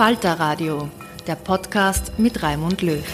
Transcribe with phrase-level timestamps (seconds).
[0.00, 0.88] Falter Radio,
[1.26, 3.04] der Podcast mit Raimund Löw.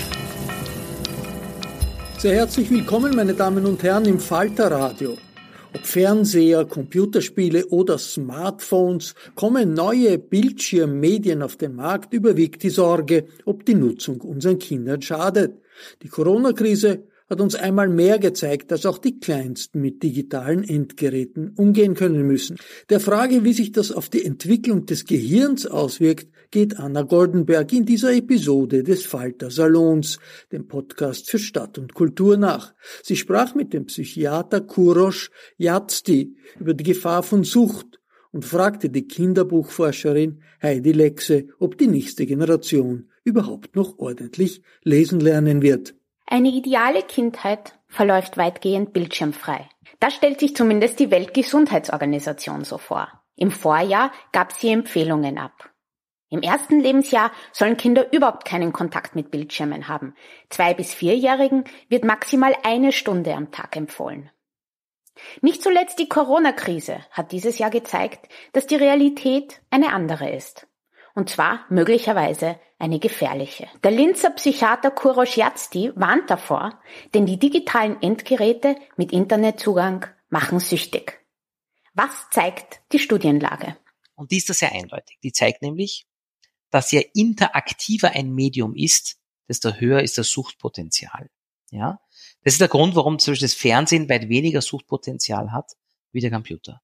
[2.17, 5.19] Sehr herzlich willkommen, meine Damen und Herren, im Falter Radio.
[5.75, 13.67] Ob Fernseher, Computerspiele oder Smartphones, kommen neue Bildschirmmedien auf den Markt, überwiegt die Sorge, ob
[13.67, 15.61] die Nutzung unseren Kindern schadet.
[16.05, 21.95] Die Corona-Krise hat uns einmal mehr gezeigt, dass auch die Kleinsten mit digitalen Endgeräten umgehen
[21.95, 22.57] können müssen.
[22.89, 27.85] Der Frage, wie sich das auf die Entwicklung des Gehirns auswirkt, geht Anna Goldenberg in
[27.85, 30.19] dieser Episode des Falter Salons,
[30.53, 32.75] dem Podcast für Stadt und Kultur nach.
[33.03, 38.01] Sie sprach mit dem Psychiater Kurosh Yazdi über die Gefahr von Sucht
[38.31, 45.63] und fragte die Kinderbuchforscherin Heidi Lexe, ob die nächste Generation überhaupt noch ordentlich lesen lernen
[45.63, 45.96] wird.
[46.27, 49.69] Eine ideale Kindheit verläuft weitgehend bildschirmfrei.
[50.01, 53.09] Das stellt sich zumindest die Weltgesundheitsorganisation so vor.
[53.37, 55.71] Im Vorjahr gab sie Empfehlungen ab.
[56.29, 60.15] Im ersten Lebensjahr sollen Kinder überhaupt keinen Kontakt mit Bildschirmen haben.
[60.51, 64.31] Zwei bis vierjährigen wird maximal eine Stunde am Tag empfohlen.
[65.41, 70.67] Nicht zuletzt die Corona-Krise hat dieses Jahr gezeigt, dass die Realität eine andere ist.
[71.17, 73.69] Und zwar möglicherweise eine gefährliche.
[73.83, 76.79] Der Linzer Psychiater Kurosh Yazdi warnt davor,
[77.15, 81.25] denn die digitalen Endgeräte mit Internetzugang machen süchtig.
[81.95, 83.79] Was zeigt die Studienlage?
[84.15, 85.19] Und die ist da sehr eindeutig.
[85.23, 86.07] Die zeigt nämlich,
[86.71, 89.17] dass je interaktiver ein Medium ist,
[89.49, 91.31] desto höher ist das Suchtpotenzial.
[91.71, 91.99] Ja,
[92.43, 95.73] das ist der Grund, warum zum Beispiel das Fernsehen weit weniger Suchtpotenzial hat
[96.13, 96.83] wie der Computer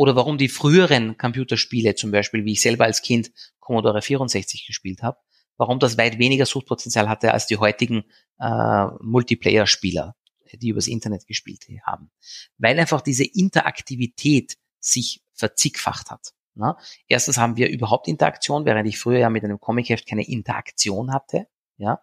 [0.00, 5.02] oder warum die früheren Computerspiele, zum Beispiel wie ich selber als Kind Commodore 64 gespielt
[5.02, 5.18] habe,
[5.58, 8.04] warum das weit weniger Suchtpotenzial hatte als die heutigen
[8.38, 10.16] äh, Multiplayer-Spieler,
[10.54, 12.10] die übers Internet gespielt haben.
[12.56, 16.32] Weil einfach diese Interaktivität sich verzigfacht hat.
[16.54, 16.78] Na?
[17.06, 21.46] Erstens haben wir überhaupt Interaktion, während ich früher ja mit einem Comicheft keine Interaktion hatte.
[21.76, 22.00] Ja,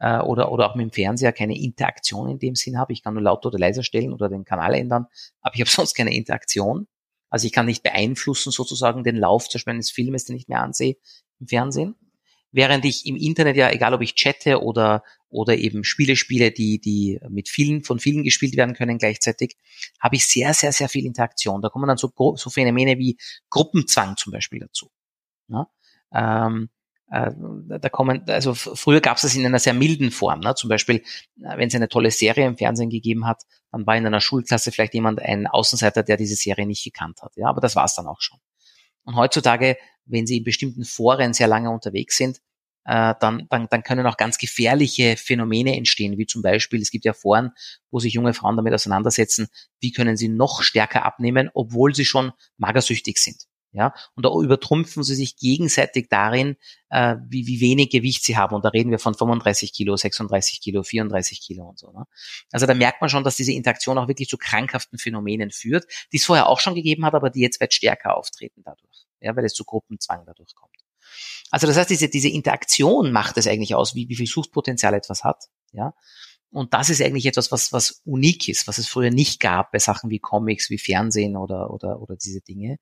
[0.00, 2.92] äh, oder, oder auch mit dem Fernseher keine Interaktion in dem Sinn habe.
[2.92, 5.06] Ich kann nur lauter oder leiser stellen oder den Kanal ändern,
[5.40, 6.86] aber ich habe sonst keine Interaktion.
[7.30, 10.60] Also ich kann nicht beeinflussen sozusagen den Lauf zum Beispiel eines Filmes, den ich mir
[10.60, 10.96] ansehe
[11.40, 11.94] im Fernsehen.
[12.50, 16.80] Während ich im Internet ja, egal ob ich chatte oder, oder eben Spiele spiele, die,
[16.80, 19.56] die mit vielen, von vielen gespielt werden können gleichzeitig,
[20.00, 21.60] habe ich sehr, sehr, sehr viel Interaktion.
[21.60, 23.18] Da kommen dann so, so Phänomene wie
[23.50, 24.90] Gruppenzwang zum Beispiel dazu.
[25.48, 25.68] Ja?
[26.14, 26.77] Ähm, äh,
[27.10, 30.40] da kommen, also früher gab es das in einer sehr milden Form.
[30.40, 30.54] Ne?
[30.54, 34.06] Zum Beispiel, äh, wenn es eine tolle Serie im Fernsehen gegeben hat, dann war in
[34.06, 37.32] einer Schulklasse vielleicht jemand ein Außenseiter, der diese Serie nicht gekannt hat.
[37.36, 38.38] Ja, aber das war es dann auch schon.
[39.04, 42.40] Und heutzutage, wenn Sie in bestimmten Foren sehr lange unterwegs sind,
[42.84, 47.04] äh, dann, dann, dann können auch ganz gefährliche Phänomene entstehen, wie zum Beispiel, es gibt
[47.06, 47.52] ja Foren,
[47.90, 49.48] wo sich junge Frauen damit auseinandersetzen,
[49.80, 53.44] wie können sie noch stärker abnehmen, obwohl sie schon magersüchtig sind.
[53.72, 56.56] Ja, und da übertrumpfen sie sich gegenseitig darin,
[56.88, 58.54] äh, wie, wie wenig Gewicht sie haben.
[58.54, 61.92] Und da reden wir von 35 Kilo, 36 Kilo, 34 Kilo und so.
[61.92, 62.06] Ne?
[62.50, 66.16] Also da merkt man schon, dass diese Interaktion auch wirklich zu krankhaften Phänomenen führt, die
[66.16, 69.06] es vorher auch schon gegeben hat, aber die jetzt weit stärker auftreten dadurch.
[69.20, 70.74] Ja, weil es zu Gruppenzwang dadurch kommt.
[71.50, 75.24] Also das heißt, diese, diese Interaktion macht es eigentlich aus, wie, wie viel Suchtpotenzial etwas
[75.24, 75.44] hat.
[75.72, 75.94] Ja.
[76.50, 79.78] Und das ist eigentlich etwas, was, was unik ist, was es früher nicht gab bei
[79.78, 82.78] Sachen wie Comics, wie Fernsehen oder, oder, oder diese Dinge.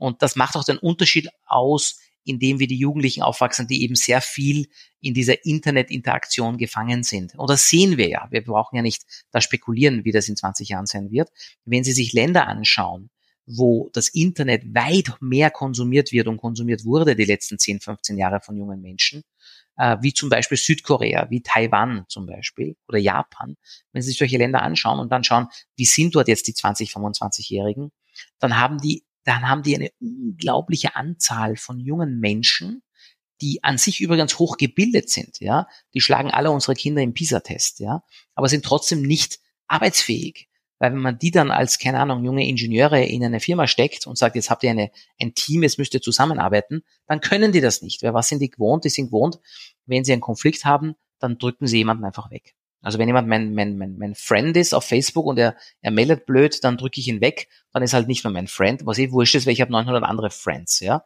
[0.00, 4.20] Und das macht auch den Unterschied aus, indem wir die Jugendlichen aufwachsen, die eben sehr
[4.20, 4.68] viel
[5.00, 7.34] in dieser Internetinteraktion gefangen sind.
[7.36, 8.28] Und das sehen wir ja.
[8.30, 11.30] Wir brauchen ja nicht da spekulieren, wie das in 20 Jahren sein wird.
[11.64, 13.10] Wenn Sie sich Länder anschauen,
[13.46, 18.40] wo das Internet weit mehr konsumiert wird und konsumiert wurde die letzten 10, 15 Jahre
[18.40, 19.22] von jungen Menschen,
[19.76, 23.56] äh, wie zum Beispiel Südkorea, wie Taiwan zum Beispiel oder Japan.
[23.92, 26.90] Wenn Sie sich solche Länder anschauen und dann schauen, wie sind dort jetzt die 20,
[26.90, 27.90] 25-Jährigen,
[28.38, 32.82] dann haben die, dann haben die eine unglaubliche Anzahl von jungen Menschen,
[33.40, 35.66] die an sich übrigens hoch gebildet sind, ja.
[35.94, 38.02] Die schlagen alle unsere Kinder im PISA-Test, ja,
[38.34, 40.48] aber sind trotzdem nicht arbeitsfähig.
[40.78, 44.16] Weil wenn man die dann als, keine Ahnung, junge Ingenieure in eine Firma steckt und
[44.16, 44.90] sagt, jetzt habt ihr eine,
[45.20, 48.02] ein Team, jetzt müsst ihr zusammenarbeiten, dann können die das nicht.
[48.02, 48.84] Weil was sind die gewohnt?
[48.84, 49.38] Die sind gewohnt,
[49.84, 52.54] wenn sie einen Konflikt haben, dann drücken sie jemanden einfach weg.
[52.82, 56.24] Also wenn jemand mein, mein, mein, mein Friend ist auf Facebook und er, er meldet
[56.26, 59.10] blöd, dann drücke ich ihn weg, dann ist halt nicht mehr mein Friend, was eh
[59.10, 61.04] wurscht ist, weil ich habe 900 andere Friends, ja.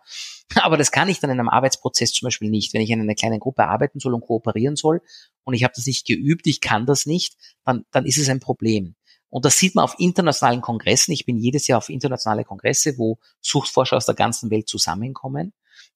[0.63, 2.75] Aber das kann ich dann in einem Arbeitsprozess zum Beispiel nicht.
[2.75, 5.01] Wenn ich in einer kleinen Gruppe arbeiten soll und kooperieren soll
[5.43, 8.41] und ich habe das nicht geübt, ich kann das nicht, dann, dann ist es ein
[8.41, 8.95] Problem.
[9.31, 11.11] Und das sieht man auf internationalen Kongressen.
[11.11, 15.53] Ich bin jedes Jahr auf internationale Kongresse, wo Suchtforscher aus der ganzen Welt zusammenkommen.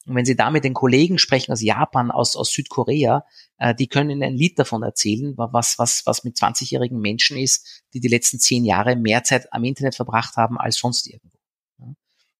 [0.06, 3.24] Und wenn Sie da mit den Kollegen sprechen aus Japan, aus, aus Südkorea,
[3.58, 7.82] äh, die können Ihnen ein Lied davon erzählen, was, was, was mit 20-jährigen Menschen ist,
[7.94, 11.38] die die letzten zehn Jahre mehr Zeit am Internet verbracht haben als sonst irgendwo.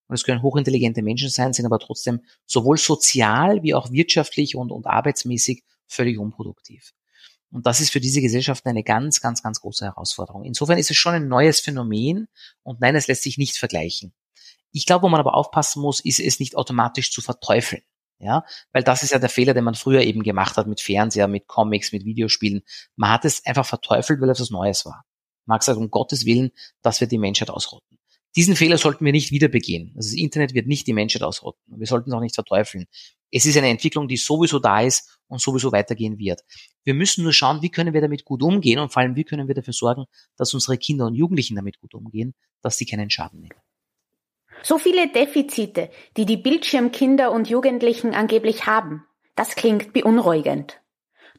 [0.08, 4.72] Und es können hochintelligente Menschen sein, sind aber trotzdem sowohl sozial wie auch wirtschaftlich und,
[4.72, 6.94] und arbeitsmäßig völlig unproduktiv.
[7.50, 10.44] Und das ist für diese Gesellschaften eine ganz, ganz, ganz große Herausforderung.
[10.44, 12.28] Insofern ist es schon ein neues Phänomen
[12.62, 14.12] und nein, es lässt sich nicht vergleichen.
[14.72, 17.82] Ich glaube, wo man aber aufpassen muss, ist es nicht automatisch zu verteufeln.
[18.20, 21.28] Ja, weil das ist ja der Fehler, den man früher eben gemacht hat mit Fernseher,
[21.28, 22.62] mit Comics, mit Videospielen.
[22.96, 25.04] Man hat es einfach verteufelt, weil es was Neues war.
[25.46, 26.50] Man hat gesagt, um Gottes Willen,
[26.82, 27.98] dass wir die Menschheit ausrotten.
[28.36, 29.92] Diesen Fehler sollten wir nicht wieder begehen.
[29.96, 31.60] Also das Internet wird nicht die Menschheit ausrotten.
[31.66, 32.86] Wir sollten es auch nicht verteufeln.
[33.30, 36.42] Es ist eine Entwicklung, die sowieso da ist und sowieso weitergehen wird.
[36.84, 39.48] Wir müssen nur schauen, wie können wir damit gut umgehen und vor allem, wie können
[39.48, 40.04] wir dafür sorgen,
[40.36, 43.60] dass unsere Kinder und Jugendlichen damit gut umgehen, dass sie keinen Schaden nehmen.
[44.62, 50.80] So viele Defizite, die die Bildschirmkinder und Jugendlichen angeblich haben, das klingt beunruhigend.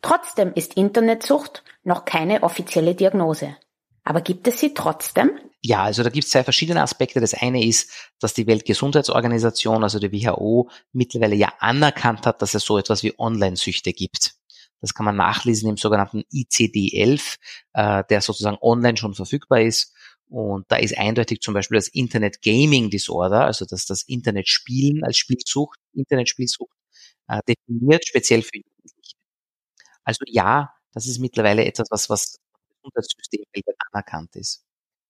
[0.02, 3.58] Trotzdem ist Internetsucht noch keine offizielle Diagnose.
[4.04, 5.32] Aber gibt es sie trotzdem?
[5.62, 7.20] Ja, also da gibt es zwei verschiedene Aspekte.
[7.20, 12.64] Das eine ist, dass die Weltgesundheitsorganisation, also die WHO, mittlerweile ja anerkannt hat, dass es
[12.64, 14.36] so etwas wie Online-Süchte gibt.
[14.82, 17.36] Das kann man nachlesen im sogenannten ICD-11,
[17.74, 19.94] äh, der sozusagen online schon verfügbar ist.
[20.30, 25.18] Und da ist eindeutig zum Beispiel das Internet Gaming Disorder, also dass das Internetspielen als
[25.18, 26.76] Spielsucht, Internetspielsucht
[27.28, 29.16] äh, definiert, speziell für Jugendliche.
[30.04, 32.38] Also ja, das ist mittlerweile etwas, was, was
[32.82, 33.44] Gesundheitssystem
[33.92, 34.64] anerkannt ist.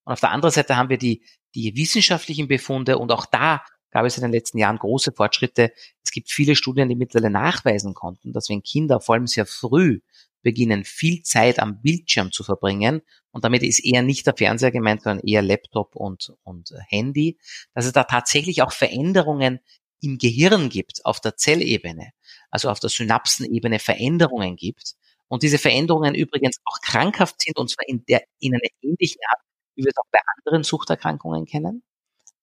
[0.05, 1.23] Und auf der anderen Seite haben wir die,
[1.55, 5.71] die wissenschaftlichen Befunde und auch da gab es in den letzten Jahren große Fortschritte.
[6.03, 9.99] Es gibt viele Studien, die mittlerweile nachweisen konnten, dass wenn Kinder vor allem sehr früh
[10.41, 15.03] beginnen, viel Zeit am Bildschirm zu verbringen, und damit ist eher nicht der Fernseher gemeint,
[15.03, 17.37] sondern eher Laptop und, und Handy,
[17.75, 19.59] dass es da tatsächlich auch Veränderungen
[20.01, 22.11] im Gehirn gibt, auf der Zellebene,
[22.49, 24.95] also auf der Synapsenebene Veränderungen gibt.
[25.27, 29.39] Und diese Veränderungen übrigens auch krankhaft sind, und zwar in, der, in einer ähnlichen Art
[29.79, 31.83] wie wir es auch bei anderen Suchterkrankungen kennen.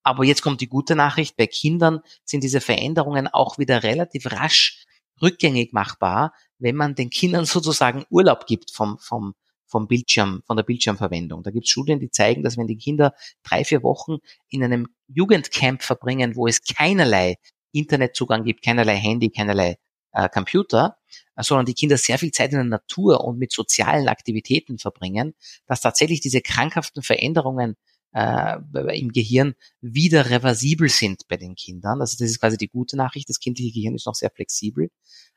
[0.02, 4.86] Aber jetzt kommt die gute Nachricht, bei Kindern sind diese Veränderungen auch wieder relativ rasch
[5.20, 9.34] rückgängig machbar, wenn man den Kindern sozusagen Urlaub gibt vom, vom,
[9.66, 11.42] vom Bildschirm, von der Bildschirmverwendung.
[11.42, 14.88] Da gibt es Studien, die zeigen, dass wenn die Kinder drei, vier Wochen in einem
[15.08, 17.36] Jugendcamp verbringen, wo es keinerlei
[17.72, 19.76] Internetzugang gibt, keinerlei Handy, keinerlei
[20.12, 20.96] äh, Computer,
[21.36, 25.34] sondern die Kinder sehr viel Zeit in der Natur und mit sozialen Aktivitäten verbringen,
[25.66, 27.76] dass tatsächlich diese krankhaften Veränderungen
[28.16, 32.00] äh, im Gehirn wieder reversibel sind bei den Kindern.
[32.00, 33.28] Also das ist quasi die gute Nachricht.
[33.28, 34.90] Das kindliche Gehirn ist noch sehr flexibel.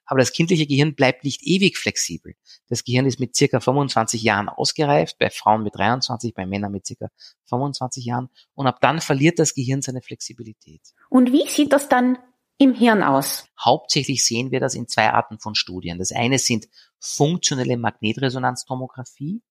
[0.05, 2.35] Aber das kindliche Gehirn bleibt nicht ewig flexibel.
[2.69, 6.87] Das Gehirn ist mit circa 25 Jahren ausgereift, bei Frauen mit 23, bei Männern mit
[6.87, 7.09] circa
[7.45, 8.29] 25 Jahren.
[8.55, 10.81] Und ab dann verliert das Gehirn seine Flexibilität.
[11.09, 12.17] Und wie sieht das dann
[12.57, 13.45] im Hirn aus?
[13.63, 15.99] Hauptsächlich sehen wir das in zwei Arten von Studien.
[15.99, 16.69] Das eine sind
[16.99, 19.41] funktionelle Magnetresonanztomographie.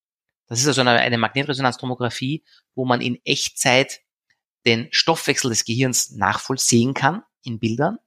[0.49, 2.43] Das ist also eine, eine Magnetresonanztomographie,
[2.75, 4.01] wo man in Echtzeit
[4.67, 7.99] den Stoffwechsel des Gehirns nachvollziehen kann in Bildern.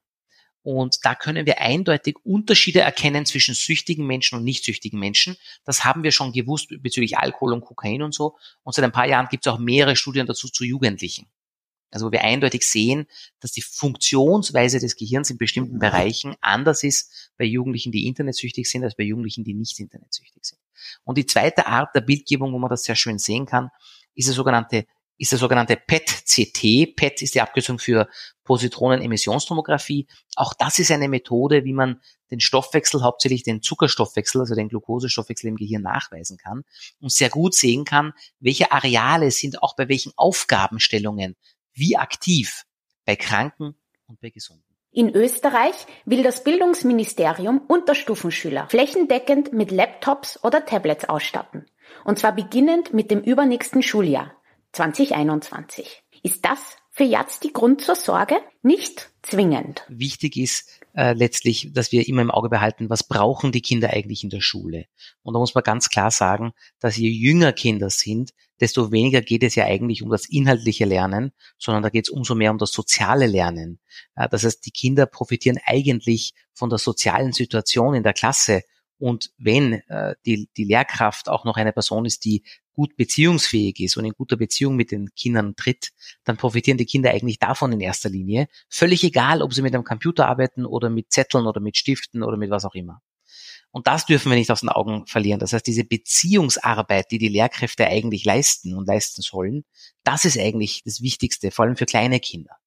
[0.64, 5.36] Und da können wir eindeutig Unterschiede erkennen zwischen süchtigen Menschen und nicht süchtigen Menschen.
[5.66, 8.38] Das haben wir schon gewusst bezüglich Alkohol und Kokain und so.
[8.64, 11.28] Und seit ein paar Jahren gibt es auch mehrere Studien dazu zu Jugendlichen.
[11.90, 13.08] Also wo wir eindeutig sehen,
[13.40, 18.84] dass die Funktionsweise des Gehirns in bestimmten Bereichen anders ist bei Jugendlichen, die internetsüchtig sind,
[18.84, 20.61] als bei Jugendlichen, die nicht internetsüchtig sind.
[21.04, 23.70] Und die zweite Art der Bildgebung, wo man das sehr schön sehen kann,
[24.16, 24.86] ist der sogenannte
[25.22, 26.96] ist der sogenannte PET-CT.
[26.96, 28.10] PET ist die Abkürzung für
[28.44, 30.08] Positronen-Emissionstomographie.
[30.36, 35.50] Auch das ist eine Methode, wie man den Stoffwechsel, hauptsächlich den Zuckerstoffwechsel, also den Glukosestoffwechsel
[35.50, 36.64] im Gehirn nachweisen kann
[37.00, 41.36] und sehr gut sehen kann, welche Areale sind auch bei welchen Aufgabenstellungen
[41.72, 42.64] wie aktiv
[43.06, 43.76] bei Kranken
[44.08, 44.71] und bei Gesunden.
[44.94, 51.66] In Österreich will das Bildungsministerium Unterstufenschüler flächendeckend mit Laptops oder Tablets ausstatten.
[52.04, 54.34] Und zwar beginnend mit dem übernächsten Schuljahr
[54.74, 56.04] 2021.
[56.24, 58.36] Ist das für jetzt die Grund zur Sorge?
[58.62, 59.84] Nicht zwingend.
[59.88, 64.24] Wichtig ist äh, letztlich, dass wir immer im Auge behalten, was brauchen die Kinder eigentlich
[64.24, 64.86] in der Schule.
[65.24, 69.44] Und da muss man ganz klar sagen, dass je jünger Kinder sind, desto weniger geht
[69.44, 72.72] es ja eigentlich um das inhaltliche Lernen, sondern da geht es umso mehr um das
[72.72, 73.80] soziale Lernen.
[74.16, 78.64] Äh, das heißt, die Kinder profitieren eigentlich von der sozialen Situation in der Klasse.
[78.98, 82.44] Und wenn äh, die, die Lehrkraft auch noch eine Person ist, die
[82.74, 85.92] gut beziehungsfähig ist und in guter Beziehung mit den Kindern tritt,
[86.24, 88.48] dann profitieren die Kinder eigentlich davon in erster Linie.
[88.70, 92.38] Völlig egal, ob sie mit einem Computer arbeiten oder mit Zetteln oder mit Stiften oder
[92.38, 93.02] mit was auch immer.
[93.72, 95.40] Und das dürfen wir nicht aus den Augen verlieren.
[95.40, 99.64] Das heißt, diese Beziehungsarbeit, die die Lehrkräfte eigentlich leisten und leisten sollen,
[100.04, 102.58] das ist eigentlich das Wichtigste, vor allem für kleine Kinder.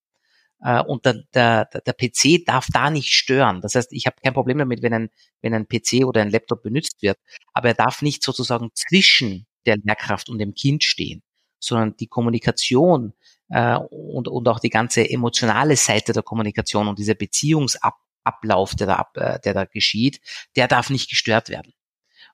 [0.63, 3.61] Äh, und der, der, der PC darf da nicht stören.
[3.61, 5.11] Das heißt, ich habe kein Problem damit, wenn ein,
[5.43, 7.19] wenn ein PC oder ein Laptop benutzt wird,
[7.53, 11.23] aber er darf nicht sozusagen zwischen der Lehrkraft und dem Kind stehen,
[11.59, 13.15] sondern die Kommunikation
[13.49, 19.09] äh, und, und auch die ganze emotionale Seite der Kommunikation und dieser Beziehungsablauf, der da,
[19.15, 20.21] äh, der da geschieht,
[20.57, 21.73] der darf nicht gestört werden.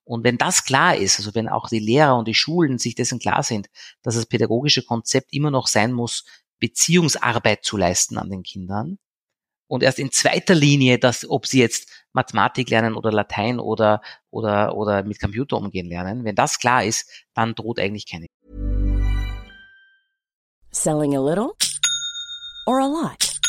[0.05, 3.19] Und wenn das klar ist, also wenn auch die Lehrer und die Schulen sich dessen
[3.19, 3.69] klar sind,
[4.03, 6.25] dass das pädagogische Konzept immer noch sein muss,
[6.59, 8.99] Beziehungsarbeit zu leisten an den Kindern,
[9.71, 14.00] und erst in zweiter Linie, dass ob sie jetzt Mathematik lernen oder Latein oder
[14.31, 18.26] oder oder mit Computer umgehen lernen, wenn das klar ist, dann droht eigentlich keine.
[20.73, 21.57] Selling a little
[22.67, 23.40] or a lot.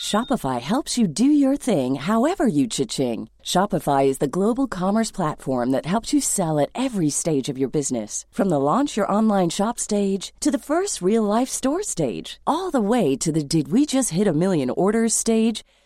[0.00, 3.28] Shopify helps you do your thing however you cha-ching.
[3.44, 7.68] Shopify is the global commerce platform that helps you sell at every stage of your
[7.68, 8.24] business.
[8.30, 12.70] From the launch your online shop stage to the first real life store stage, all
[12.70, 15.62] the way to the did we just hit a million orders stage.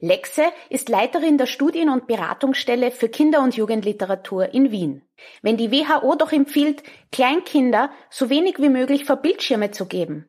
[0.00, 5.02] Lexe ist Leiterin der Studien- und Beratungsstelle für Kinder- und Jugendliteratur in Wien.
[5.42, 10.28] Wenn die WHO doch empfiehlt, Kleinkinder so wenig wie möglich vor Bildschirme zu geben,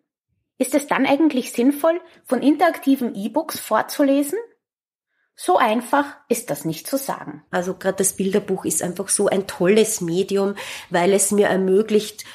[0.58, 4.40] ist es dann eigentlich sinnvoll, von interaktiven E-Books vorzulesen?
[5.40, 7.44] So einfach ist das nicht zu sagen.
[7.52, 10.56] Also gerade das Bilderbuch ist einfach so ein tolles Medium,
[10.90, 12.26] weil es mir ermöglicht,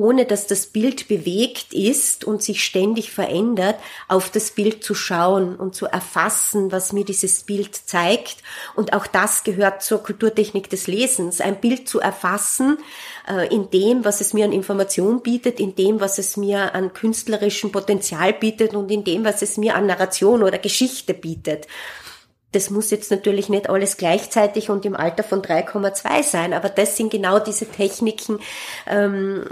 [0.00, 3.76] ohne dass das Bild bewegt ist und sich ständig verändert,
[4.08, 8.38] auf das Bild zu schauen und zu erfassen, was mir dieses Bild zeigt.
[8.74, 12.78] Und auch das gehört zur Kulturtechnik des Lesens, ein Bild zu erfassen
[13.28, 16.94] äh, in dem, was es mir an Information bietet, in dem, was es mir an
[16.94, 21.66] künstlerischem Potenzial bietet und in dem, was es mir an Narration oder Geschichte bietet.
[22.52, 26.96] Das muss jetzt natürlich nicht alles gleichzeitig und im Alter von 3,2 sein, aber das
[26.96, 28.40] sind genau diese Techniken,
[28.88, 29.44] ähm,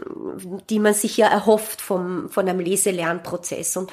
[0.68, 3.76] die man sich ja erhofft vom, von einem Leselernprozess.
[3.76, 3.92] Und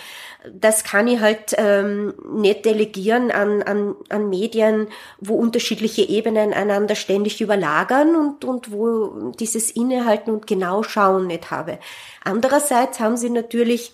[0.52, 4.88] das kann ich halt ähm, nicht delegieren an, an, an Medien,
[5.20, 11.80] wo unterschiedliche Ebenen einander ständig überlagern und, und wo dieses Innehalten und Genauschauen nicht habe.
[12.24, 13.94] Andererseits haben sie natürlich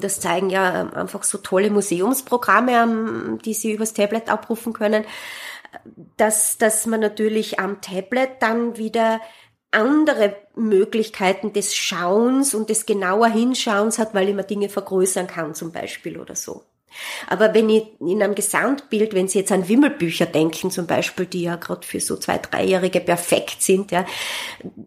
[0.00, 5.04] das zeigen ja ähm, einfach so tolle Museumsprogramme, ähm, die Sie übers Tablet abrufen können,
[6.16, 9.20] dass, dass man natürlich am Tablet dann wieder
[9.70, 15.54] andere Möglichkeiten des Schauens und des genauer Hinschauens hat, weil ich mir Dinge vergrößern kann
[15.54, 16.64] zum Beispiel oder so.
[17.28, 21.42] Aber wenn ich in einem Gesamtbild, wenn Sie jetzt an Wimmelbücher denken zum Beispiel, die
[21.42, 24.04] ja gerade für so zwei, dreijährige perfekt sind, ja,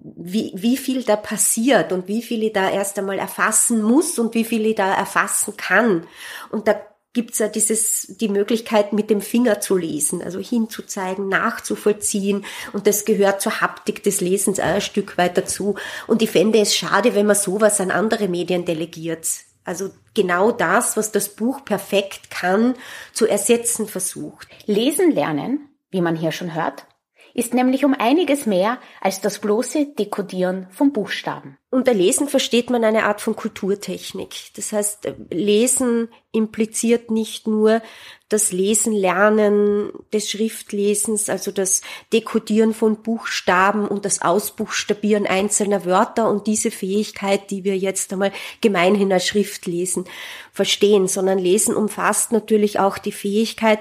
[0.01, 4.33] wie, wie viel da passiert und wie viel ich da erst einmal erfassen muss und
[4.35, 6.07] wie viel ich da erfassen kann.
[6.49, 6.75] Und da
[7.13, 12.43] gibt's ja dieses, die Möglichkeit, mit dem Finger zu lesen, also hinzuzeigen, nachzuvollziehen.
[12.73, 15.75] Und das gehört zur Haptik des Lesens ein Stück weit dazu.
[16.07, 19.27] Und ich fände es schade, wenn man sowas an andere Medien delegiert.
[19.63, 22.75] Also genau das, was das Buch perfekt kann,
[23.13, 24.47] zu ersetzen versucht.
[24.65, 26.85] Lesen lernen, wie man hier schon hört,
[27.33, 31.57] ist nämlich um einiges mehr als das bloße Dekodieren von Buchstaben.
[31.71, 34.51] Unter Lesen versteht man eine Art von Kulturtechnik.
[34.55, 37.81] Das heißt, Lesen impliziert nicht nur
[38.29, 46.29] das Lesen, Lernen des Schriftlesens, also das Dekodieren von Buchstaben und das Ausbuchstabieren einzelner Wörter
[46.29, 50.05] und diese Fähigkeit, die wir jetzt einmal gemeinhin als Schriftlesen
[50.51, 53.79] verstehen, sondern Lesen umfasst natürlich auch die Fähigkeit,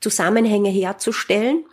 [0.00, 1.64] Zusammenhänge herzustellen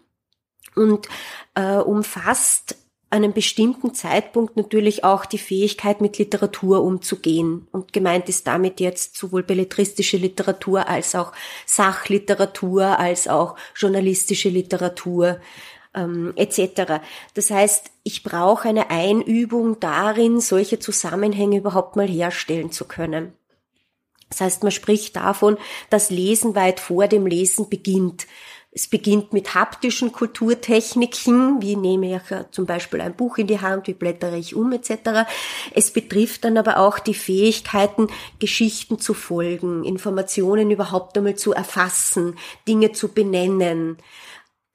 [0.79, 1.07] und
[1.55, 2.75] äh, umfasst
[3.11, 7.67] einem bestimmten Zeitpunkt natürlich auch die Fähigkeit, mit Literatur umzugehen.
[7.71, 11.31] Und gemeint ist damit jetzt sowohl belletristische Literatur als auch
[11.65, 15.39] Sachliteratur, als auch journalistische Literatur
[15.95, 17.01] ähm, etc.
[17.33, 23.33] Das heißt, ich brauche eine Einübung darin, solche Zusammenhänge überhaupt mal herstellen zu können.
[24.29, 25.57] Das heißt, man spricht davon,
[25.89, 28.27] dass Lesen weit vor dem Lesen beginnt.
[28.71, 33.87] Es beginnt mit haptischen Kulturtechniken, wie nehme ich zum Beispiel ein Buch in die Hand,
[33.87, 35.27] wie blättere ich um etc.
[35.73, 42.37] Es betrifft dann aber auch die Fähigkeiten, Geschichten zu folgen, Informationen überhaupt einmal zu erfassen,
[42.67, 43.97] Dinge zu benennen.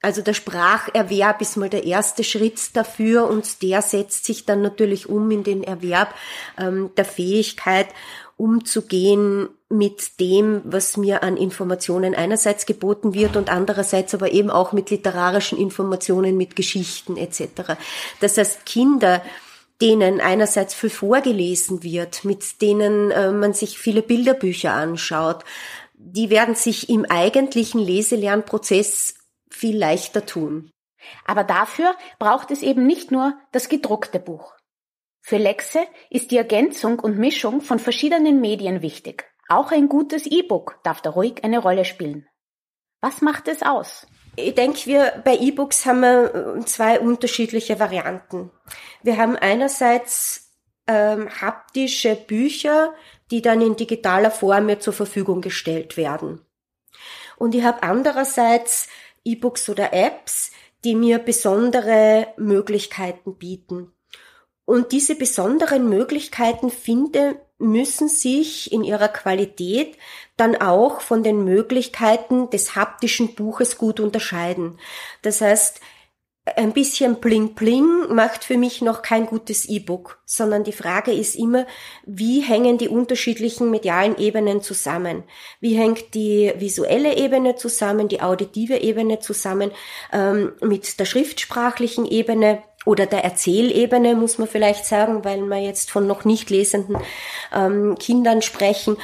[0.05, 5.09] Also der Spracherwerb ist mal der erste Schritt dafür und der setzt sich dann natürlich
[5.09, 6.13] um in den Erwerb
[6.59, 7.87] ähm, der Fähigkeit,
[8.37, 14.73] umzugehen mit dem, was mir an Informationen einerseits geboten wird und andererseits aber eben auch
[14.73, 17.73] mit literarischen Informationen, mit Geschichten etc.
[18.19, 19.23] Das heißt, Kinder,
[19.81, 25.43] denen einerseits viel vorgelesen wird, mit denen äh, man sich viele Bilderbücher anschaut,
[25.97, 29.14] die werden sich im eigentlichen Leselernprozess
[29.55, 30.71] viel leichter tun.
[31.25, 34.53] Aber dafür braucht es eben nicht nur das gedruckte Buch.
[35.21, 39.25] Für Lexe ist die Ergänzung und Mischung von verschiedenen Medien wichtig.
[39.47, 42.27] Auch ein gutes E-Book darf da ruhig eine Rolle spielen.
[43.01, 44.07] Was macht es aus?
[44.35, 48.51] Ich denke, wir bei E-Books haben wir äh, zwei unterschiedliche Varianten.
[49.03, 50.51] Wir haben einerseits
[50.87, 52.93] ähm, haptische Bücher,
[53.31, 56.45] die dann in digitaler Form mir zur Verfügung gestellt werden.
[57.37, 58.87] Und ich habe andererseits
[59.25, 60.51] E-Books oder Apps,
[60.83, 63.91] die mir besondere Möglichkeiten bieten.
[64.65, 69.97] Und diese besonderen Möglichkeiten, finde, müssen sich in ihrer Qualität
[70.37, 74.79] dann auch von den Möglichkeiten des haptischen Buches gut unterscheiden.
[75.21, 75.79] Das heißt,
[76.45, 81.35] ein bisschen Bling Bling macht für mich noch kein gutes E-Book, sondern die Frage ist
[81.35, 81.65] immer,
[82.05, 85.23] wie hängen die unterschiedlichen medialen Ebenen zusammen?
[85.59, 89.71] Wie hängt die visuelle Ebene zusammen, die auditive Ebene zusammen
[90.13, 92.61] ähm, mit der schriftsprachlichen Ebene?
[92.85, 96.97] oder der Erzählebene, muss man vielleicht sagen, weil wir jetzt von noch nicht lesenden
[97.51, 98.97] ähm, Kindern sprechen.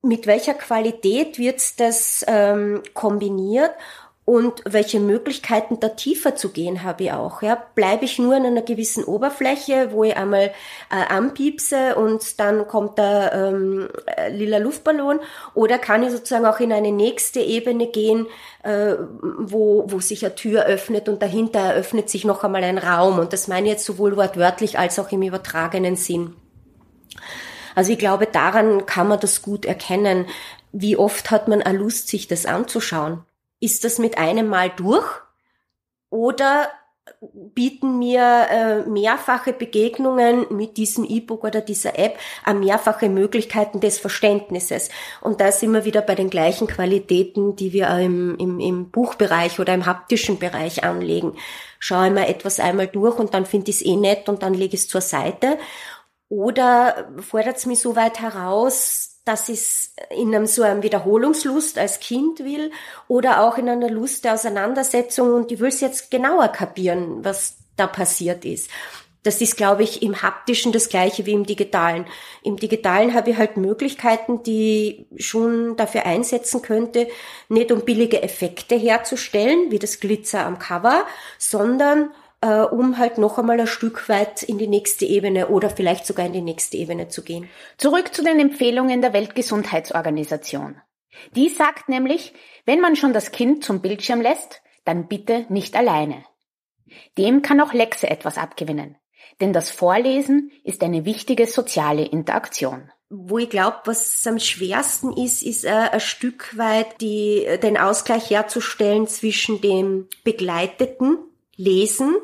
[0.00, 3.72] Mit welcher Qualität wird das ähm, kombiniert
[4.24, 7.42] und welche Möglichkeiten da tiefer zu gehen habe ich auch.
[7.42, 10.52] Ja, bleibe ich nur an einer gewissen Oberfläche, wo ich einmal
[10.90, 15.18] äh, anpiepse und dann kommt der ähm, äh, lila Luftballon,
[15.54, 18.26] oder kann ich sozusagen auch in eine nächste Ebene gehen,
[18.62, 18.94] äh,
[19.38, 23.18] wo wo sich eine Tür öffnet und dahinter eröffnet sich noch einmal ein Raum.
[23.18, 26.34] Und das meine ich jetzt sowohl wortwörtlich als auch im übertragenen Sinn.
[27.74, 30.26] Also ich glaube, daran kann man das gut erkennen.
[30.72, 33.24] Wie oft hat man eine Lust, sich das anzuschauen?
[33.62, 35.06] Ist das mit einem Mal durch?
[36.10, 36.68] Oder
[37.54, 44.00] bieten mir äh, mehrfache Begegnungen mit diesem E-Book oder dieser App an mehrfache Möglichkeiten des
[44.00, 44.88] Verständnisses.
[45.20, 49.60] Und da sind wir wieder bei den gleichen Qualitäten, die wir im, im, im Buchbereich
[49.60, 51.36] oder im haptischen Bereich anlegen.
[51.78, 54.54] Schaue ich mir etwas einmal durch und dann finde ich es eh nett und dann
[54.54, 55.58] lege ich es zur Seite.
[56.28, 61.78] Oder fordert es mich so weit heraus, dass ich es in einem so einem Wiederholungslust
[61.78, 62.70] als Kind will
[63.08, 67.56] oder auch in einer Lust der Auseinandersetzung und ich will es jetzt genauer kapieren, was
[67.76, 68.68] da passiert ist.
[69.24, 72.06] Das ist, glaube ich, im haptischen das gleiche wie im digitalen.
[72.42, 77.06] Im digitalen habe ich halt Möglichkeiten, die schon dafür einsetzen könnte,
[77.48, 81.06] nicht um billige Effekte herzustellen, wie das Glitzer am Cover,
[81.38, 82.10] sondern
[82.42, 86.26] äh, um halt noch einmal ein Stück weit in die nächste Ebene oder vielleicht sogar
[86.26, 87.48] in die nächste Ebene zu gehen.
[87.78, 90.80] Zurück zu den Empfehlungen der Weltgesundheitsorganisation.
[91.36, 96.24] Die sagt nämlich, wenn man schon das Kind zum Bildschirm lässt, dann bitte nicht alleine.
[97.16, 98.96] Dem kann auch Lexe etwas abgewinnen,
[99.40, 102.90] denn das Vorlesen ist eine wichtige soziale Interaktion.
[103.08, 108.30] Wo ich glaube, was am schwersten ist, ist äh, ein Stück weit die, den Ausgleich
[108.30, 111.18] herzustellen zwischen dem begleiteten
[111.56, 112.16] Lesen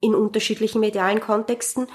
[0.00, 1.88] in unterschiedlichen medialen Kontexten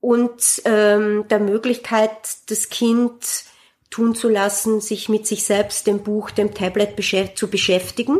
[0.00, 2.10] und ähm, der Möglichkeit,
[2.48, 3.44] das Kind
[3.90, 6.96] tun zu lassen, sich mit sich selbst, dem Buch, dem Tablet
[7.36, 8.18] zu beschäftigen.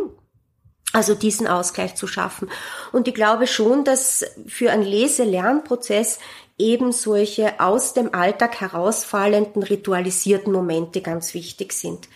[0.93, 2.49] Also diesen Ausgleich zu schaffen.
[2.91, 6.19] Und ich glaube schon, dass für einen Lese-Lernprozess
[6.57, 12.09] eben solche aus dem Alltag herausfallenden ritualisierten Momente ganz wichtig sind.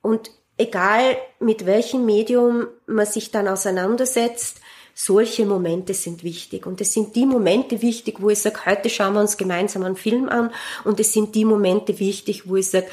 [0.00, 4.60] Und egal mit welchem Medium man sich dann auseinandersetzt,
[4.94, 6.66] solche Momente sind wichtig.
[6.66, 9.96] Und es sind die Momente wichtig, wo ich sage, heute schauen wir uns gemeinsam einen
[9.96, 10.52] Film an.
[10.84, 12.86] Und es sind die Momente wichtig, wo ich sage,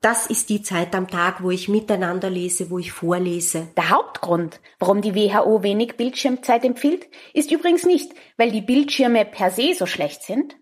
[0.00, 3.68] das ist die Zeit am Tag, wo ich miteinander lese, wo ich vorlese.
[3.74, 9.50] Der Hauptgrund, warum die WHO wenig Bildschirmzeit empfiehlt, ist übrigens nicht, weil die Bildschirme per
[9.50, 10.56] se so schlecht sind,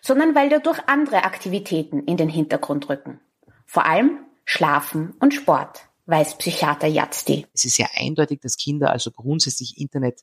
[0.00, 3.20] sondern weil dadurch andere Aktivitäten in den Hintergrund rücken.
[3.66, 7.46] Vor allem Schlafen und Sport weiß Psychiater Jatzdi.
[7.52, 10.22] Es ist ja eindeutig, dass Kinder also grundsätzlich Internet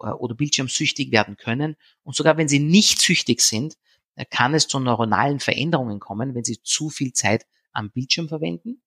[0.00, 1.76] äh, oder Bildschirmsüchtig werden können.
[2.02, 3.74] Und sogar wenn sie nicht süchtig sind,
[4.14, 8.82] äh, kann es zu neuronalen Veränderungen kommen, wenn sie zu viel Zeit am Bildschirm verwenden.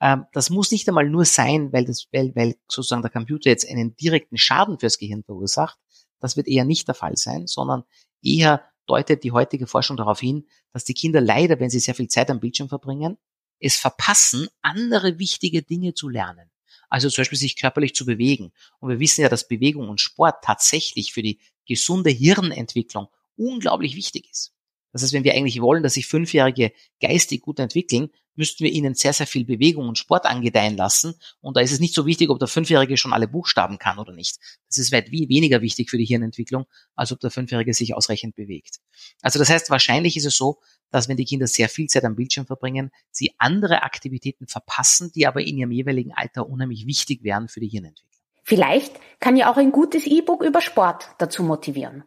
[0.00, 3.68] Ähm, das muss nicht einmal nur sein, weil, das, weil, weil sozusagen der Computer jetzt
[3.68, 5.78] einen direkten Schaden fürs Gehirn verursacht.
[6.20, 7.84] Das wird eher nicht der Fall sein, sondern
[8.22, 12.08] eher deutet die heutige Forschung darauf hin, dass die Kinder leider, wenn sie sehr viel
[12.08, 13.16] Zeit am Bildschirm verbringen,
[13.64, 16.50] es verpassen, andere wichtige Dinge zu lernen.
[16.90, 18.52] Also zum Beispiel sich körperlich zu bewegen.
[18.78, 24.30] Und wir wissen ja, dass Bewegung und Sport tatsächlich für die gesunde Hirnentwicklung unglaublich wichtig
[24.30, 24.52] ist.
[24.92, 28.94] Das heißt, wenn wir eigentlich wollen, dass sich Fünfjährige geistig gut entwickeln, müssten wir ihnen
[28.94, 31.14] sehr, sehr viel Bewegung und Sport angedeihen lassen.
[31.40, 34.12] Und da ist es nicht so wichtig, ob der Fünfjährige schon alle Buchstaben kann oder
[34.12, 34.38] nicht.
[34.68, 38.80] Das ist weit weniger wichtig für die Hirnentwicklung, als ob der Fünfjährige sich ausreichend bewegt.
[39.22, 42.16] Also das heißt, wahrscheinlich ist es so, dass wenn die Kinder sehr viel Zeit am
[42.16, 47.48] Bildschirm verbringen, sie andere Aktivitäten verpassen, die aber in ihrem jeweiligen Alter unheimlich wichtig wären
[47.48, 48.14] für die Hirnentwicklung.
[48.44, 52.04] Vielleicht kann ja auch ein gutes E-Book über Sport dazu motivieren.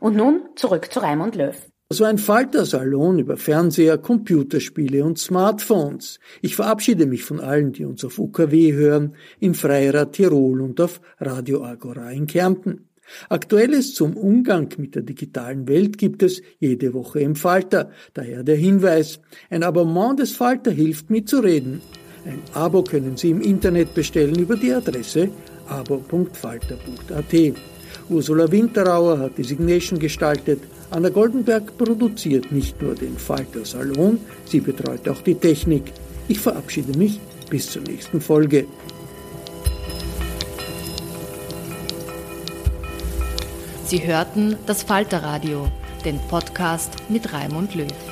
[0.00, 1.56] Und nun zurück zu Raimund Löw.
[1.92, 6.20] Das war ein Faltersalon über Fernseher, Computerspiele und Smartphones.
[6.40, 11.02] Ich verabschiede mich von allen, die uns auf UKW hören, im Freirad Tirol und auf
[11.20, 12.88] Radio Agora in Kärnten.
[13.28, 17.90] Aktuelles zum Umgang mit der digitalen Welt gibt es jede Woche im Falter.
[18.14, 21.82] Daher der Hinweis, ein Abonnement des Falter hilft mitzureden.
[22.24, 25.28] Ein Abo können Sie im Internet bestellen über die Adresse
[25.68, 27.54] abo.falter.at.
[28.12, 30.60] Ursula Winterauer hat die Signation gestaltet.
[30.90, 35.92] Anna Goldenberg produziert nicht nur den Falter Salon, sie betreut auch die Technik.
[36.28, 38.66] Ich verabschiede mich bis zur nächsten Folge.
[43.86, 45.68] Sie hörten das Falterradio,
[46.04, 48.11] den Podcast mit Raimund Löw.